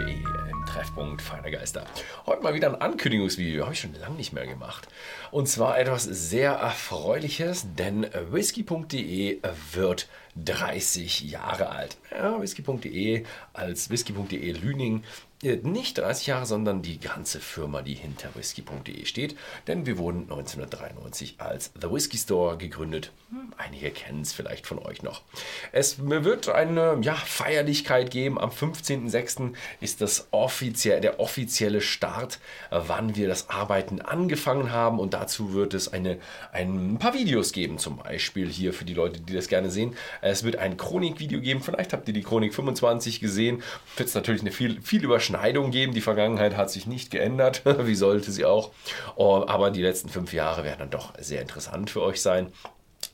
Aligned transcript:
Podcast.de 0.00 0.14
äh, 0.14 0.50
im 0.50 0.66
Treffpunkt 0.66 1.22
Feinergeister. 1.22 1.84
Heute 2.26 2.42
mal 2.42 2.54
wieder 2.54 2.68
ein 2.68 2.80
Ankündigungsvideo, 2.80 3.64
habe 3.64 3.74
ich 3.74 3.80
schon 3.80 3.94
lange 3.94 4.16
nicht 4.16 4.32
mehr 4.32 4.46
gemacht. 4.46 4.88
Und 5.30 5.48
zwar 5.48 5.78
etwas 5.78 6.04
sehr 6.04 6.52
Erfreuliches, 6.52 7.66
denn 7.74 8.06
whisky.de 8.30 9.40
wird 9.72 10.08
30 10.36 11.22
Jahre 11.22 11.70
alt. 11.70 11.96
Ja, 12.10 12.40
whisky.de 12.40 13.24
als 13.52 13.90
whisky.de 13.90 14.52
Lüning 14.52 15.02
nicht 15.42 15.96
30 15.96 16.26
Jahre, 16.26 16.44
sondern 16.44 16.82
die 16.82 17.00
ganze 17.00 17.40
Firma, 17.40 17.80
die 17.80 17.94
hinter 17.94 18.28
whisky.de 18.34 19.06
steht. 19.06 19.36
Denn 19.66 19.86
wir 19.86 19.96
wurden 19.96 20.22
1993 20.24 21.36
als 21.38 21.72
The 21.80 21.90
Whisky 21.90 22.18
Store 22.18 22.58
gegründet. 22.58 23.10
Hm, 23.30 23.54
einige 23.56 23.90
kennen 23.90 24.20
es 24.20 24.34
vielleicht 24.34 24.66
von 24.66 24.78
euch 24.78 25.02
noch. 25.02 25.22
Es 25.72 25.96
wird 25.98 26.50
eine 26.50 26.98
ja, 27.00 27.14
Feierlichkeit 27.14 28.10
geben. 28.10 28.38
Am 28.38 28.50
15.06. 28.50 29.54
ist 29.80 30.02
das 30.02 30.28
offiziell, 30.30 31.00
der 31.00 31.20
offizielle 31.20 31.80
Start, 31.80 32.38
wann 32.70 33.16
wir 33.16 33.26
das 33.26 33.48
Arbeiten 33.48 34.02
angefangen 34.02 34.70
haben. 34.72 34.98
Und 34.98 35.14
dazu 35.14 35.54
wird 35.54 35.72
es 35.72 35.90
eine, 35.90 36.18
ein 36.52 36.98
paar 36.98 37.14
Videos 37.14 37.52
geben, 37.52 37.78
zum 37.78 37.96
Beispiel 37.96 38.48
hier 38.48 38.74
für 38.74 38.84
die 38.84 38.94
Leute, 38.94 39.20
die 39.20 39.32
das 39.32 39.48
gerne 39.48 39.70
sehen. 39.70 39.96
Es 40.22 40.44
wird 40.44 40.56
ein 40.56 40.76
Chronik-Video 40.76 41.40
geben. 41.40 41.60
Vielleicht 41.62 41.92
habt 41.92 42.08
ihr 42.08 42.14
die 42.14 42.22
Chronik 42.22 42.54
25 42.54 43.20
gesehen. 43.20 43.62
Wird 43.96 44.08
es 44.08 44.14
natürlich 44.14 44.40
eine 44.42 44.52
viel, 44.52 44.80
viel 44.82 45.04
Überschneidung 45.04 45.70
geben. 45.70 45.94
Die 45.94 46.00
Vergangenheit 46.00 46.56
hat 46.56 46.70
sich 46.70 46.86
nicht 46.86 47.10
geändert, 47.10 47.62
wie 47.86 47.94
sollte 47.94 48.32
sie 48.32 48.44
auch. 48.44 48.70
Oh, 49.16 49.44
aber 49.46 49.70
die 49.70 49.82
letzten 49.82 50.08
fünf 50.08 50.32
Jahre 50.32 50.64
werden 50.64 50.80
dann 50.80 50.90
doch 50.90 51.12
sehr 51.18 51.42
interessant 51.42 51.90
für 51.90 52.02
euch 52.02 52.20
sein. 52.20 52.52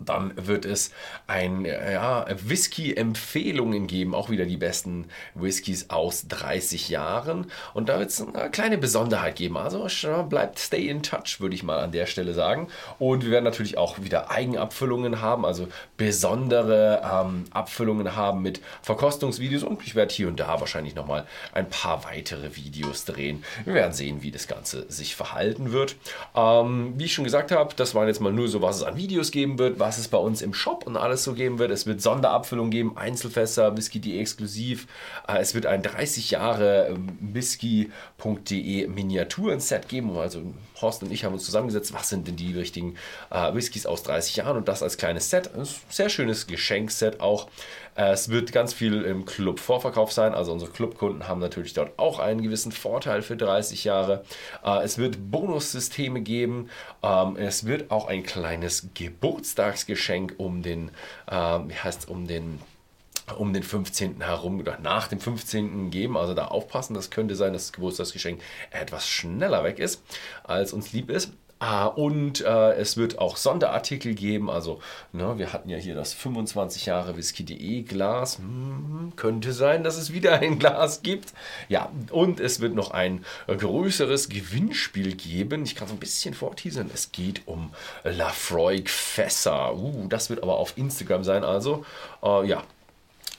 Dann 0.00 0.32
wird 0.36 0.64
es 0.64 0.90
ein 1.26 1.64
ja, 1.64 2.26
Whisky-Empfehlungen 2.42 3.86
geben, 3.86 4.14
auch 4.14 4.30
wieder 4.30 4.46
die 4.46 4.56
besten 4.56 5.06
Whiskys 5.34 5.90
aus 5.90 6.26
30 6.28 6.88
Jahren. 6.88 7.50
Und 7.74 7.88
da 7.88 7.98
wird 7.98 8.10
es 8.10 8.20
eine 8.20 8.50
kleine 8.50 8.78
Besonderheit 8.78 9.36
geben. 9.36 9.56
Also 9.56 9.86
bleibt 10.28 10.58
stay 10.58 10.88
in 10.88 11.02
touch, 11.02 11.40
würde 11.40 11.54
ich 11.54 11.62
mal 11.62 11.80
an 11.80 11.92
der 11.92 12.06
Stelle 12.06 12.34
sagen. 12.34 12.68
Und 12.98 13.24
wir 13.24 13.30
werden 13.30 13.44
natürlich 13.44 13.76
auch 13.76 14.02
wieder 14.02 14.30
Eigenabfüllungen 14.30 15.20
haben, 15.20 15.44
also 15.44 15.68
besondere 15.96 17.02
ähm, 17.04 17.44
Abfüllungen 17.50 18.16
haben 18.16 18.42
mit 18.42 18.60
Verkostungsvideos. 18.82 19.62
Und 19.62 19.82
ich 19.84 19.94
werde 19.94 20.14
hier 20.14 20.28
und 20.28 20.40
da 20.40 20.60
wahrscheinlich 20.60 20.94
nochmal 20.94 21.26
ein 21.52 21.68
paar 21.68 22.04
weitere 22.04 22.56
Videos 22.56 23.04
drehen. 23.04 23.44
Wir 23.64 23.74
werden 23.74 23.92
sehen, 23.92 24.22
wie 24.22 24.30
das 24.30 24.48
Ganze 24.48 24.90
sich 24.90 25.14
verhalten 25.14 25.72
wird. 25.72 25.96
Ähm, 26.34 26.94
wie 26.96 27.04
ich 27.04 27.14
schon 27.14 27.24
gesagt 27.24 27.52
habe, 27.52 27.74
das 27.74 27.94
waren 27.94 28.08
jetzt 28.08 28.20
mal 28.20 28.32
nur 28.32 28.48
so, 28.48 28.62
was 28.62 28.76
es 28.76 28.82
an 28.82 28.96
Videos 28.96 29.30
geben 29.30 29.58
wird, 29.58 29.78
was 29.78 29.89
es 29.98 30.08
bei 30.08 30.18
uns 30.18 30.42
im 30.42 30.54
Shop 30.54 30.86
und 30.86 30.96
alles 30.96 31.24
so 31.24 31.34
geben 31.34 31.58
wird. 31.58 31.70
Es 31.70 31.86
wird 31.86 32.02
Sonderabfüllungen 32.02 32.70
geben, 32.70 32.96
Einzelfässer, 32.96 33.76
Whisky 33.76 34.00
die 34.00 34.18
exklusiv. 34.18 34.86
Äh, 35.28 35.38
es 35.38 35.54
wird 35.54 35.66
ein 35.66 35.82
30 35.82 36.30
Jahre 36.30 36.88
ähm, 36.88 37.18
Whisky.de 37.20 38.86
Miniaturen-Set 38.86 39.88
geben. 39.88 40.16
Also 40.16 40.42
Horst 40.80 41.02
und 41.02 41.12
ich 41.12 41.24
haben 41.24 41.34
uns 41.34 41.44
zusammengesetzt, 41.44 41.92
was 41.92 42.08
sind 42.08 42.26
denn 42.26 42.36
die 42.36 42.52
richtigen 42.52 42.96
äh, 43.30 43.54
Whiskys 43.54 43.86
aus 43.86 44.02
30 44.02 44.36
Jahren 44.36 44.56
und 44.56 44.68
das 44.68 44.82
als 44.82 44.96
kleines 44.96 45.30
Set. 45.30 45.54
Ein 45.54 45.66
sehr 45.88 46.08
schönes 46.08 46.46
Geschenkset 46.46 47.20
auch. 47.20 47.48
Äh, 48.00 48.12
es 48.12 48.28
wird 48.28 48.52
ganz 48.52 48.72
viel 48.72 49.02
im 49.02 49.24
Club 49.24 49.58
Vorverkauf 49.58 50.12
sein. 50.12 50.34
Also 50.34 50.52
unsere 50.52 50.70
Clubkunden 50.70 51.26
haben 51.26 51.40
natürlich 51.40 51.74
dort 51.74 51.98
auch 51.98 52.20
einen 52.20 52.42
gewissen 52.42 52.70
Vorteil 52.70 53.22
für 53.22 53.36
30 53.36 53.82
Jahre. 53.82 54.22
Äh, 54.64 54.84
es 54.84 54.98
wird 54.98 55.32
Bonussysteme 55.32 56.20
geben. 56.20 56.70
Ähm, 57.02 57.36
es 57.36 57.66
wird 57.66 57.90
auch 57.90 58.06
ein 58.06 58.22
kleines 58.22 58.88
Geburtstags 58.94 59.80
Weihnachtsgeschenk 59.80 60.34
um 60.38 60.62
den, 60.62 60.90
äh, 61.26 61.34
wie 61.34 61.74
heißt 61.74 62.08
um 62.08 62.26
den 62.26 62.60
um 63.38 63.52
den 63.52 63.62
15. 63.62 64.22
herum 64.22 64.58
oder 64.58 64.78
nach 64.80 65.06
dem 65.06 65.20
15. 65.20 65.90
geben. 65.90 66.16
Also 66.16 66.34
da 66.34 66.46
aufpassen, 66.46 66.94
das 66.94 67.10
könnte 67.10 67.36
sein, 67.36 67.52
dass 67.52 67.66
das 67.66 67.72
Geburtstagsgeschenk 67.72 68.40
etwas 68.72 69.08
schneller 69.08 69.62
weg 69.62 69.78
ist, 69.78 70.02
als 70.42 70.72
uns 70.72 70.92
lieb 70.92 71.10
ist. 71.10 71.32
Ah, 71.62 71.84
und 71.84 72.40
äh, 72.40 72.72
es 72.76 72.96
wird 72.96 73.18
auch 73.18 73.36
Sonderartikel 73.36 74.14
geben. 74.14 74.48
Also, 74.48 74.80
ne, 75.12 75.36
wir 75.36 75.52
hatten 75.52 75.68
ja 75.68 75.76
hier 75.76 75.94
das 75.94 76.14
25 76.14 76.86
Jahre 76.86 77.18
Whisky.de 77.18 77.82
Glas. 77.82 78.38
Hm, 78.38 79.12
könnte 79.14 79.52
sein, 79.52 79.84
dass 79.84 79.98
es 79.98 80.10
wieder 80.10 80.32
ein 80.40 80.58
Glas 80.58 81.02
gibt. 81.02 81.34
Ja, 81.68 81.90
und 82.12 82.40
es 82.40 82.60
wird 82.60 82.74
noch 82.74 82.92
ein 82.92 83.26
äh, 83.46 83.56
größeres 83.56 84.30
Gewinnspiel 84.30 85.14
geben. 85.16 85.62
Ich 85.64 85.74
kann 85.74 85.86
so 85.86 85.92
ein 85.92 86.00
bisschen 86.00 86.32
vorteasern. 86.32 86.90
Es 86.94 87.12
geht 87.12 87.42
um 87.44 87.74
Lafroig 88.04 88.88
Fässer. 88.88 89.76
Uh, 89.76 90.06
das 90.08 90.30
wird 90.30 90.42
aber 90.42 90.56
auf 90.56 90.78
Instagram 90.78 91.24
sein. 91.24 91.44
Also, 91.44 91.84
äh, 92.22 92.46
ja, 92.46 92.62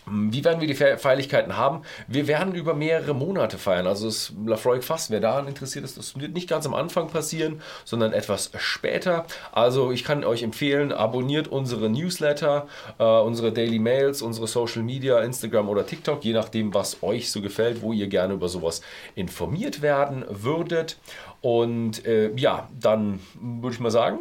wie 0.06 0.44
werden 0.44 0.62
wir 0.62 0.68
die 0.68 0.74
Feierlichkeiten 0.74 1.58
haben? 1.58 1.84
Wir 2.08 2.28
werden 2.28 2.56
über 2.56 2.74
mehrere 2.74 3.14
Monate 3.14 3.58
feiern. 3.58 3.88
Also 3.88 4.08
das 4.08 4.34
Lafroig 4.46 4.84
Fass, 4.84 5.12
wer 5.12 5.20
daran 5.20 5.48
interessiert 5.48 5.86
ist, 5.86 5.98
das 5.98 6.20
wird 6.20 6.34
nicht 6.34 6.50
ganz 6.50 6.66
am 6.66 6.74
Anfang 6.74 7.08
passieren, 7.08 7.62
sondern 7.86 8.14
etwas 8.14 8.52
später. 8.58 9.26
Also 9.52 9.92
ich 9.92 10.04
kann 10.04 10.24
euch 10.24 10.44
empfehlen, 10.44 10.92
abonniert 10.92 11.48
unsere 11.48 11.90
Newsletter, 11.90 12.68
äh, 12.98 13.04
unsere 13.04 13.52
Daily 13.52 13.80
Mails, 13.80 14.22
unsere 14.22 14.48
Social 14.48 14.82
Media, 14.84 15.20
Instagram 15.20 15.70
oder 15.70 15.86
TikTok, 15.86 16.24
je 16.24 16.34
nachdem, 16.34 16.74
was 16.74 17.04
euch 17.04 17.32
so 17.32 17.42
gefällt, 17.42 17.82
wo 17.82 17.94
ihr 17.94 18.08
gerne 18.08 18.34
über 18.34 18.50
sowas 18.50 18.82
informiert 19.16 19.82
werden 19.82 20.26
würdet. 20.30 20.98
Und 21.42 22.06
äh, 22.06 22.32
ja, 22.36 22.70
dann 22.80 23.20
würde 23.40 23.76
ich 23.76 23.80
mal 23.80 23.92
sagen, 23.92 24.20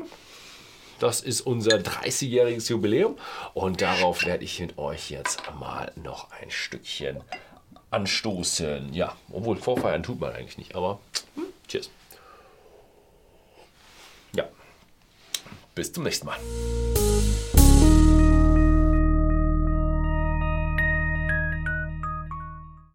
das 1.03 1.21
ist 1.22 1.41
unser 1.41 1.77
30-jähriges 1.77 2.71
Jubiläum 2.71 3.16
und 3.55 3.81
darauf 3.81 4.25
werde 4.25 4.44
ich 4.44 4.61
mit 4.61 4.78
euch 4.78 5.11
jetzt 5.11 5.43
mal 5.59 5.93
noch 5.97 6.31
ein 6.31 6.50
Stückchen 6.50 7.21
anstoßen. 7.91 8.93
Ja, 8.93 9.16
obwohl 9.33 9.56
vorfeiern 9.56 10.03
tut 10.03 10.21
man 10.21 10.33
eigentlich 10.33 10.59
nicht, 10.59 10.75
aber 10.75 11.00
hm, 11.34 11.44
cheers. 11.66 11.91
Ja, 14.34 14.49
bis 15.75 15.93
zum 15.93 16.05
nächsten 16.05 16.27
Mal. 16.27 16.38